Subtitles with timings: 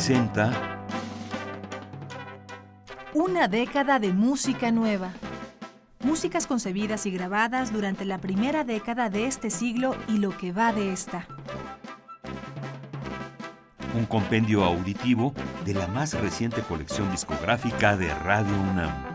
[0.00, 0.50] presenta
[3.12, 5.12] Una década de música nueva.
[6.02, 10.72] Músicas concebidas y grabadas durante la primera década de este siglo y lo que va
[10.72, 11.26] de esta.
[13.94, 15.34] un compendio auditivo
[15.66, 19.09] de la más reciente colección discográfica de Radio UNAM.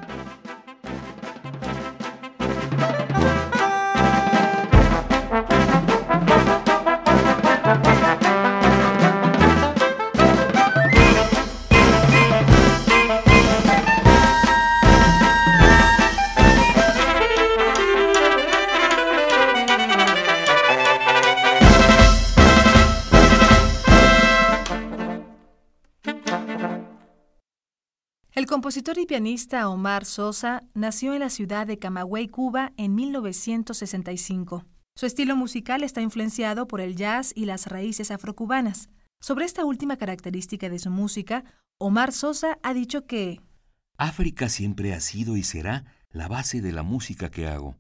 [28.86, 34.64] Compositor y pianista Omar Sosa nació en la ciudad de Camagüey, Cuba, en 1965.
[34.96, 38.90] Su estilo musical está influenciado por el jazz y las raíces afrocubanas.
[39.20, 41.46] Sobre esta última característica de su música,
[41.80, 43.42] Omar Sosa ha dicho que
[43.98, 47.78] África siempre ha sido y será la base de la música que hago.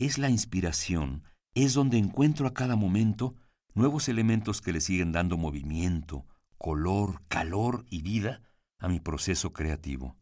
[0.00, 1.22] Es la inspiración,
[1.54, 3.36] es donde encuentro a cada momento
[3.74, 6.26] nuevos elementos que le siguen dando movimiento,
[6.58, 8.42] color, calor y vida
[8.80, 10.16] a mi proceso creativo.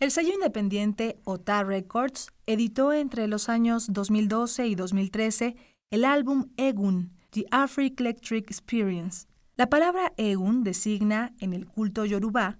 [0.00, 5.56] El sello independiente OTA Records editó entre los años 2012 y 2013
[5.90, 9.26] el álbum Egun, The Afri Electric Experience.
[9.56, 12.58] La palabra Egun designa, en el culto yorubá,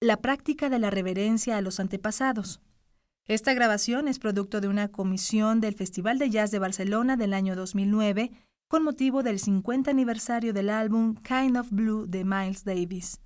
[0.00, 2.60] la práctica de la reverencia a los antepasados.
[3.26, 7.56] Esta grabación es producto de una comisión del Festival de Jazz de Barcelona del año
[7.56, 8.30] 2009
[8.68, 13.20] con motivo del 50 aniversario del álbum Kind of Blue de Miles Davis.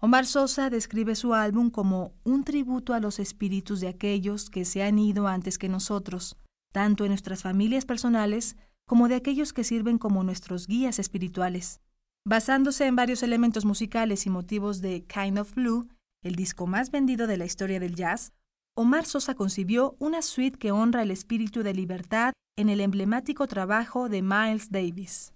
[0.00, 4.84] Omar Sosa describe su álbum como un tributo a los espíritus de aquellos que se
[4.84, 6.36] han ido antes que nosotros,
[6.72, 11.80] tanto en nuestras familias personales como de aquellos que sirven como nuestros guías espirituales.
[12.24, 15.88] Basándose en varios elementos musicales y motivos de Kind of Blue,
[16.22, 18.32] el disco más vendido de la historia del jazz,
[18.76, 24.08] Omar Sosa concibió una suite que honra el espíritu de libertad en el emblemático trabajo
[24.08, 25.32] de Miles Davis.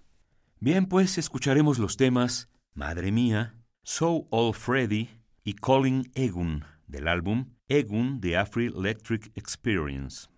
[0.61, 5.09] Bien, pues escucharemos los temas Madre Mía, So Old Freddy
[5.43, 10.29] y Calling Egun del álbum Egun The Afri Electric Experience.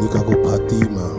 [0.00, 1.15] Nikago Patima.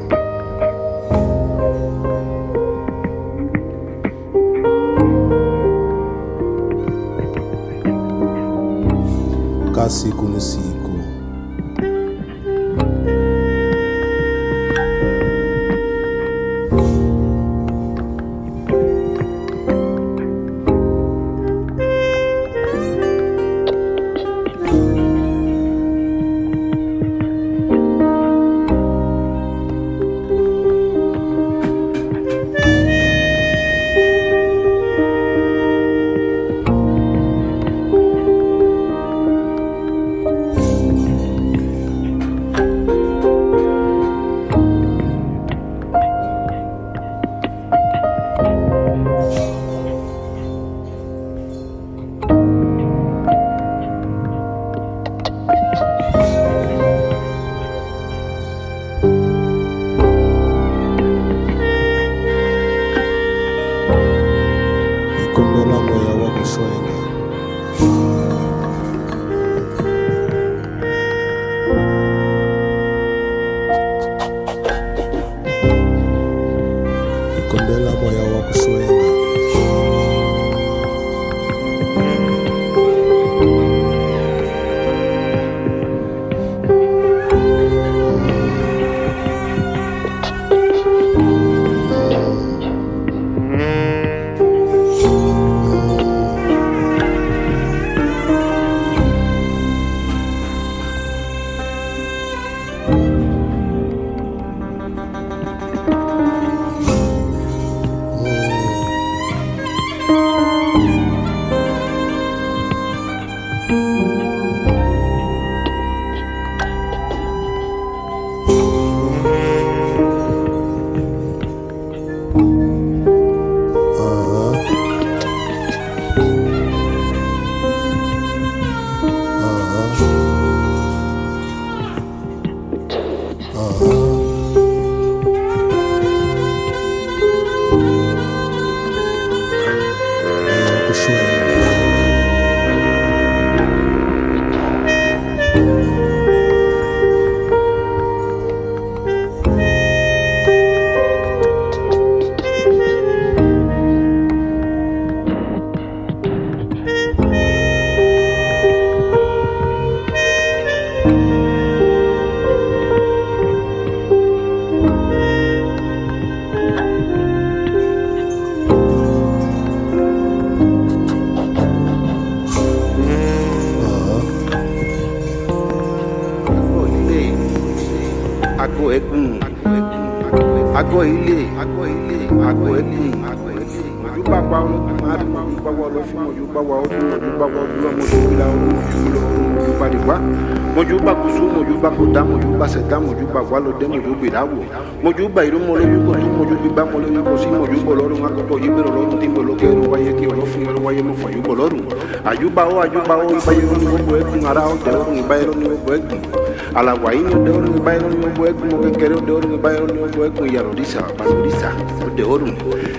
[192.73, 194.58] sẹ̀dá mojúbà wàlódé mojúbà ìdáwò
[195.03, 199.27] mojúbà ìrúmọ lójúkọ tó mojúbà bá mọ lójúkọ sí mojúbà lọ́rùn akọtọ yíbẹrẹ lọ́rùn tí
[199.36, 201.84] mọlọkẹ ẹrọ wáyé kí ọlọ fún ẹrọ wáyé ló fà yúbọ lọ́rùn
[202.32, 206.37] àjùbà ó àjùbà ó ìbáyé lónìí gbogbo ẹkùn ara ọjà lọ́rùn ìbáyé lónìí gbogbo ẹkùn
[206.78, 209.58] ala wa yi de ori mi bayi ni bo ekun mo kekere de ori mi
[209.58, 211.74] bayi ni bo ekun yaro disa balo disa
[212.06, 212.24] o de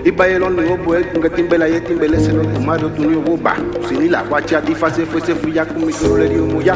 [0.05, 2.89] i bayi ni o bo ekun ka tinbẹ la ye tinbẹ lẹsẹ lọ tuma dọ
[2.97, 3.55] tun ni o bo ba.
[3.89, 6.61] Sini la wa tia di fase fose ya kun mi kero lẹ di o mo
[6.61, 6.75] ya.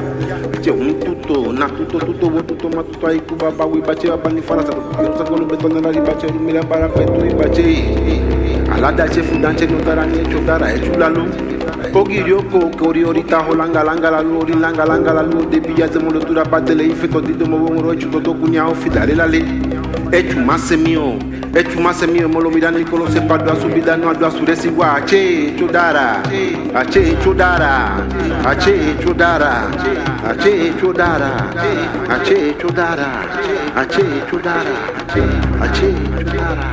[0.62, 3.94] Tse o tuto na tuto tuto wo tuto ma tuto ayi kuba ba wi ba
[3.94, 7.48] tse ba ni fara sa yọrọ sa kọlu bẹ tọ nana ri la baara ba
[7.50, 7.62] tse
[8.70, 11.51] aladatse fudatse nu dara ni etso.
[11.92, 15.98] Kogirio ko kori orita holanga langa la lori langa langa la lu debi ya te
[15.98, 19.40] molo tura patele ife kodito mo bon rochu koto kunya ofidare la le
[20.10, 21.18] etu masemio
[21.54, 26.22] etu masemio molo mirani kolo se padu asubida no adu asuresi wa ache chodara
[26.74, 27.72] ache chodara
[28.46, 28.74] ache
[29.04, 29.68] chodara
[30.30, 31.30] ache chodara
[32.08, 33.08] ache chodara
[33.76, 34.70] ache chodara
[35.04, 35.92] ache chodara ache
[36.24, 36.72] chodara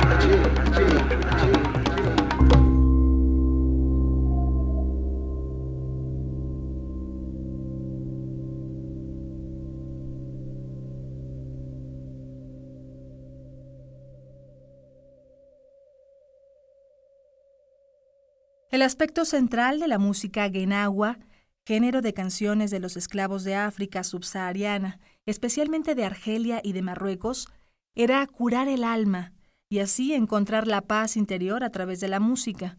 [18.70, 21.18] El aspecto central de la música guenagua,
[21.66, 27.48] género de canciones de los esclavos de África subsahariana, especialmente de Argelia y de Marruecos,
[27.96, 29.32] era curar el alma
[29.68, 32.78] y así encontrar la paz interior a través de la música.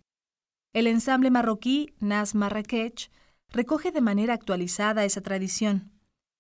[0.72, 3.12] El ensamble marroquí Nas Marrakech
[3.50, 5.92] recoge de manera actualizada esa tradición.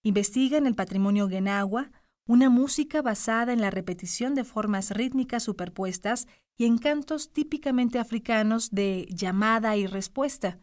[0.01, 1.91] Investiga en el patrimonio guenagua
[2.31, 8.71] una música basada en la repetición de formas rítmicas superpuestas y en cantos típicamente africanos
[8.71, 10.57] de llamada y respuesta,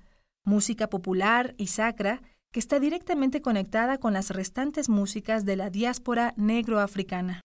[0.44, 6.33] música popular y sacra que está directamente conectada con las restantes músicas de la diáspora
[6.38, 7.42] negroafricana.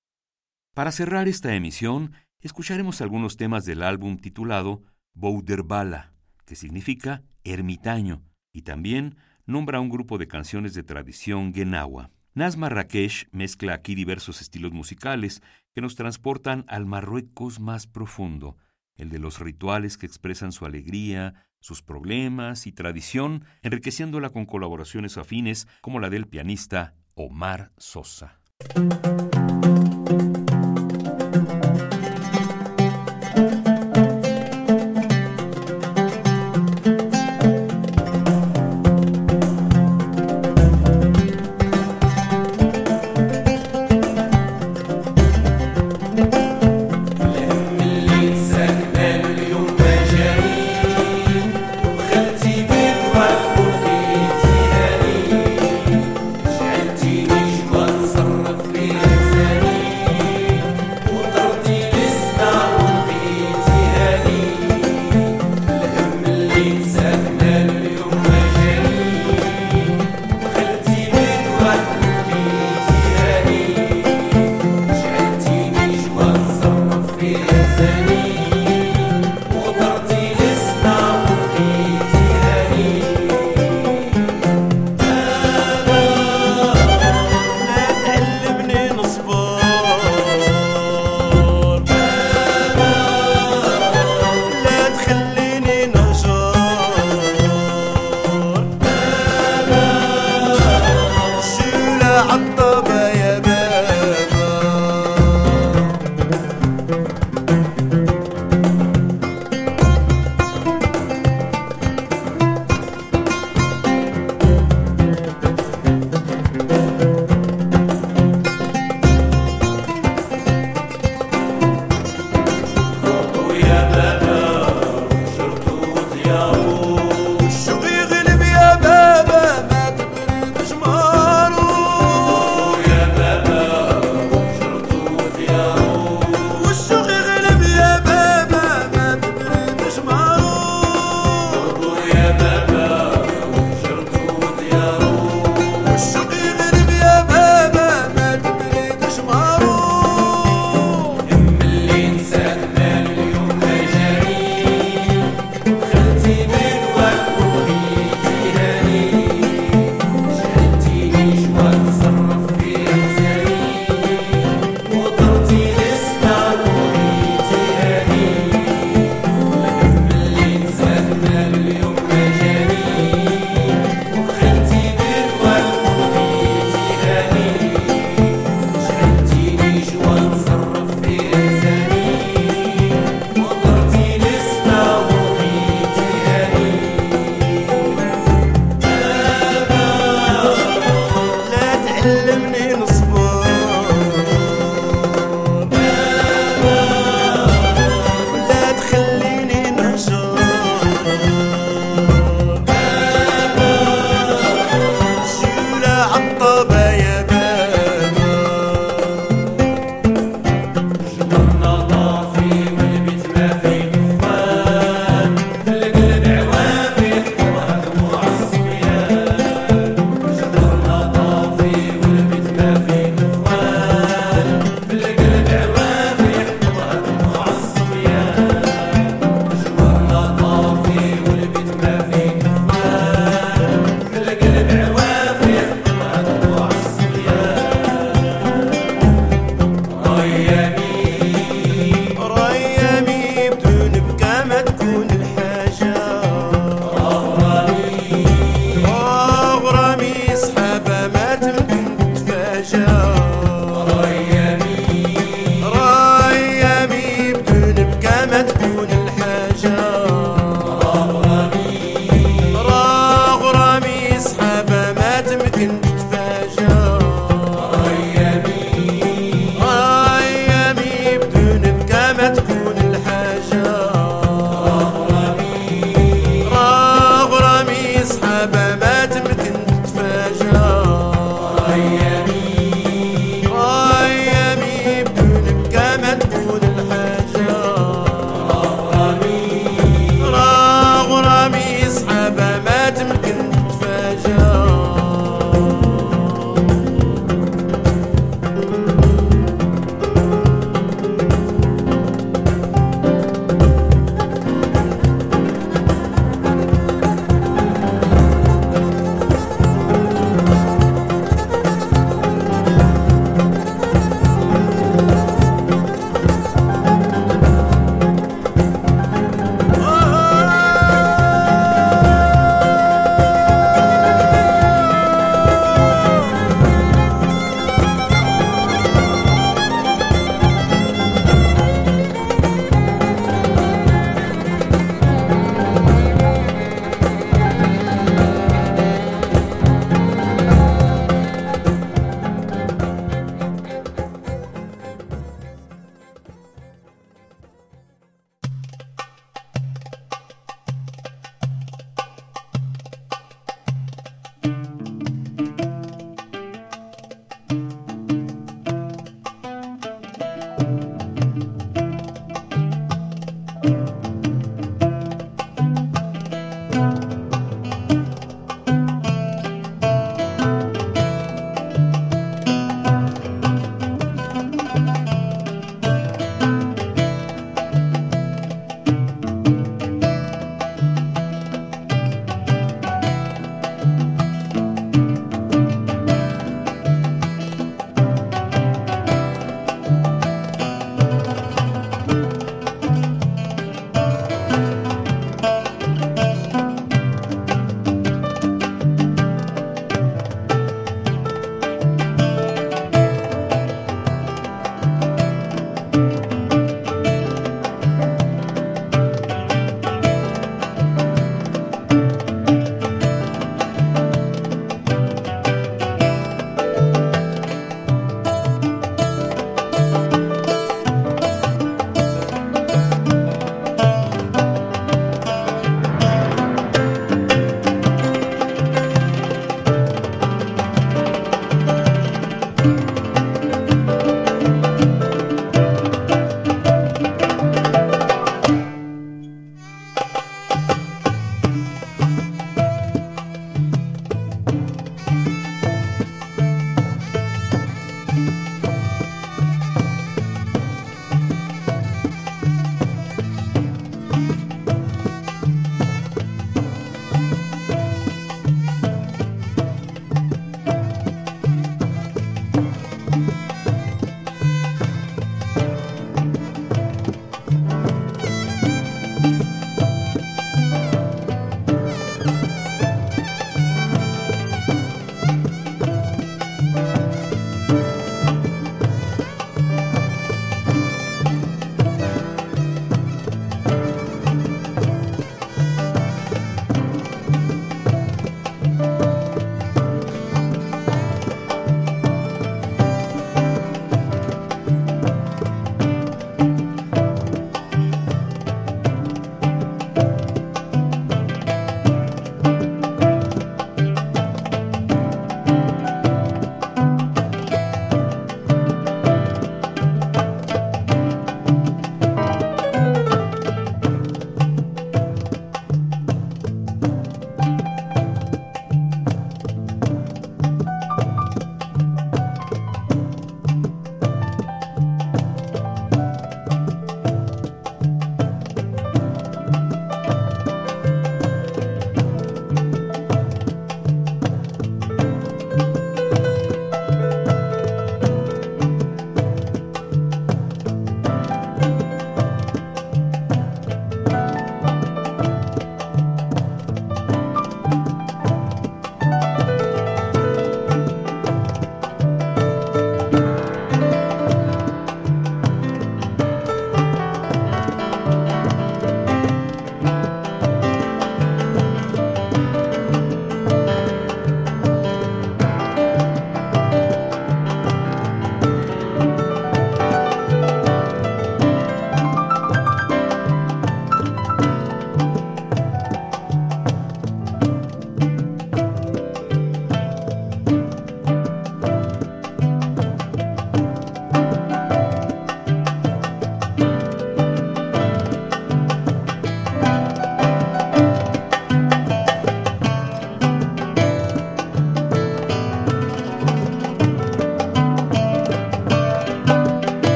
[0.73, 4.83] Para cerrar esta emisión, escucharemos algunos temas del álbum titulado
[5.13, 6.13] Bouderbala,
[6.45, 12.12] que significa ermitaño, y también nombra un grupo de canciones de tradición genawa.
[12.35, 15.43] Nazma Rakesh mezcla aquí diversos estilos musicales
[15.75, 18.57] que nos transportan al Marruecos más profundo,
[18.95, 25.17] el de los rituales que expresan su alegría, sus problemas y tradición, enriqueciéndola con colaboraciones
[25.19, 28.39] afines como la del pianista Omar Sosa.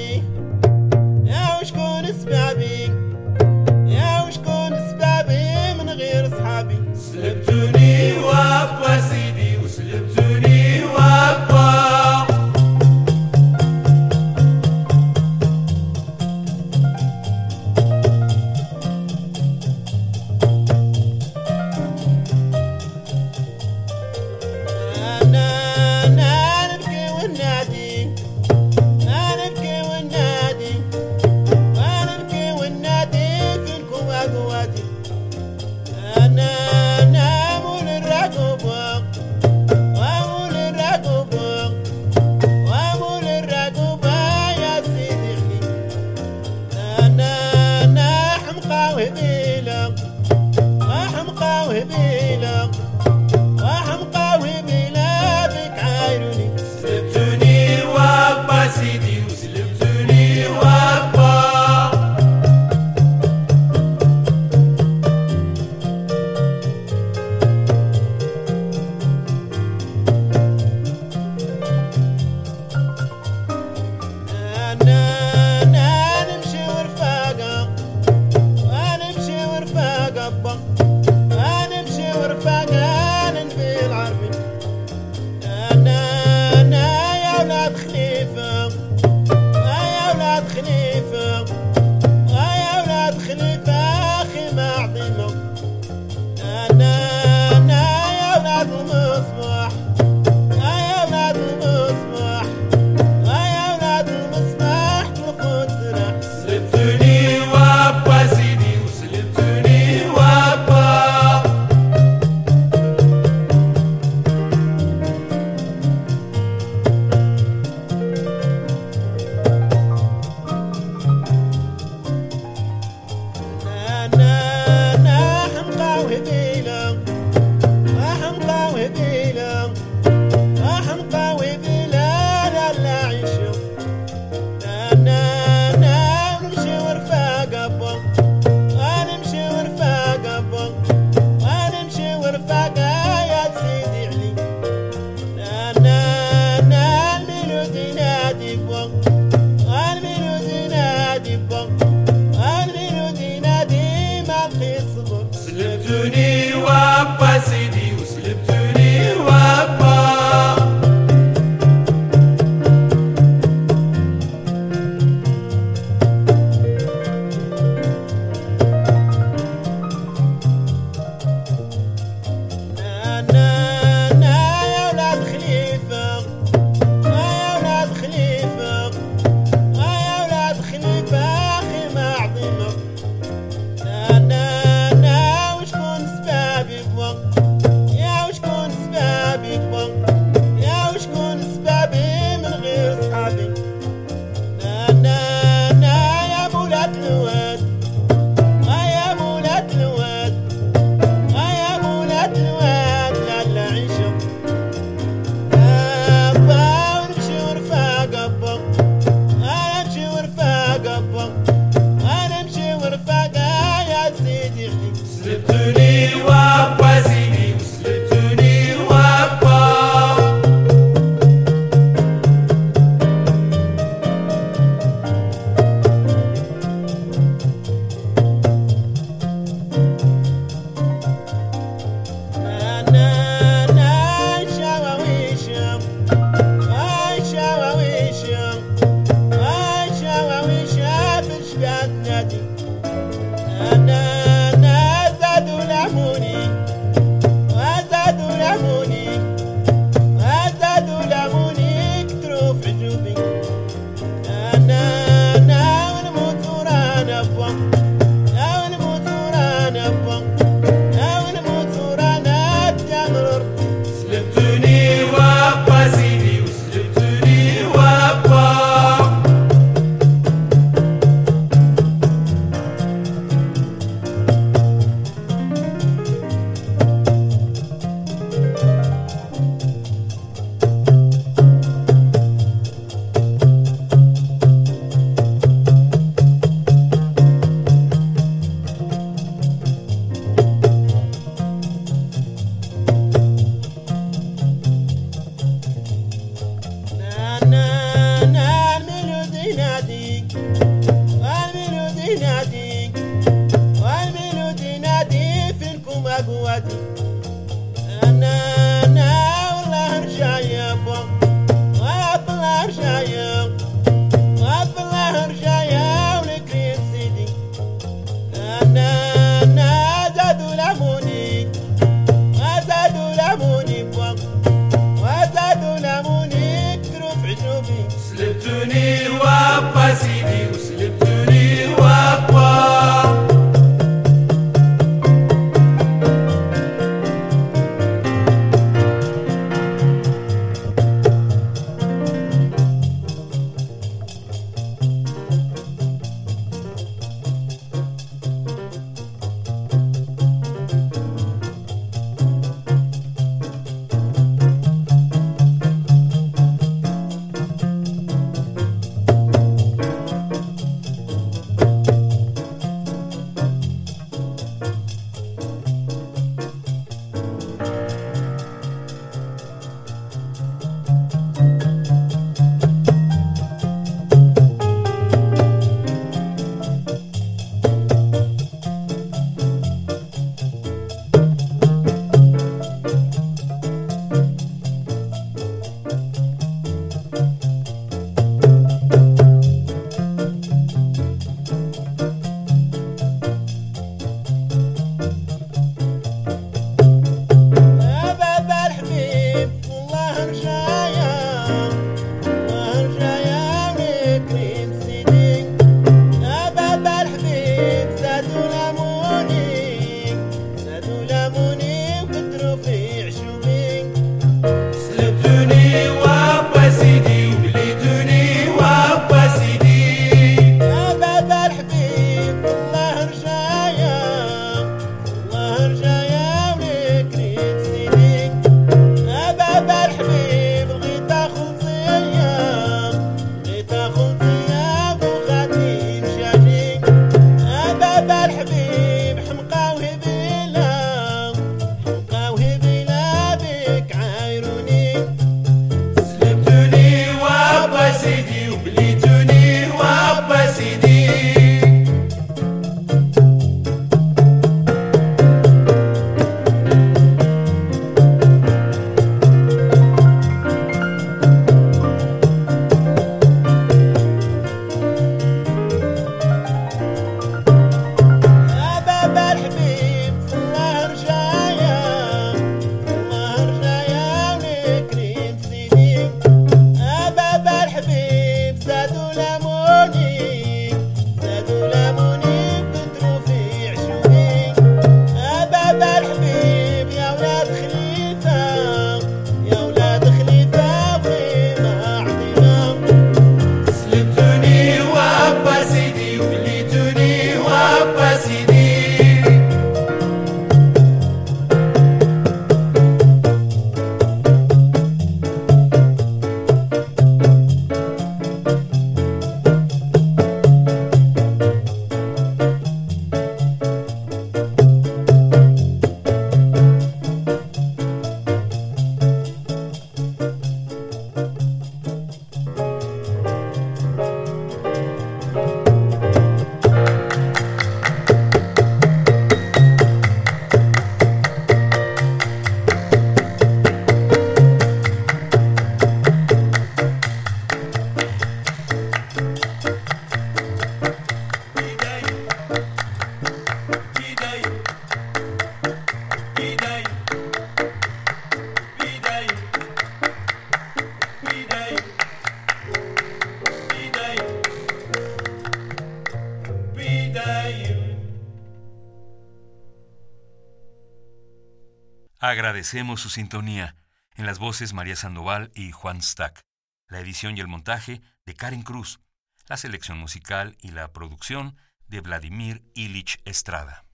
[562.56, 563.76] Agradecemos su sintonía
[564.14, 566.40] en las voces María Sandoval y Juan Stack,
[566.88, 568.98] la edición y el montaje de Karen Cruz,
[569.46, 573.84] la selección musical y la producción de Vladimir Ilich Estrada.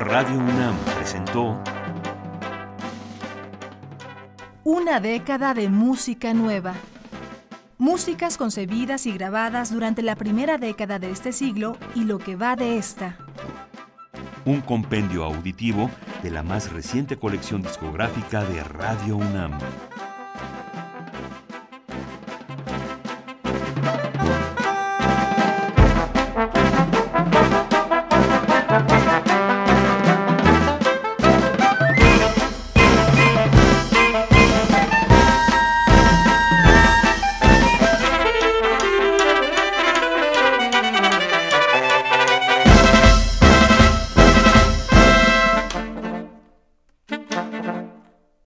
[0.00, 1.62] Radio UNAM presentó
[4.64, 6.72] Una década de música nueva.
[7.80, 12.56] Músicas concebidas y grabadas durante la primera década de este siglo y lo que va
[12.56, 13.16] de esta.
[14.44, 15.88] un compendio auditivo
[16.22, 19.58] de la más reciente colección discográfica de Radio UNAM.